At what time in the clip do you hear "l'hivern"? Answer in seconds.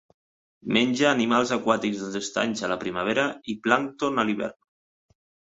4.31-4.59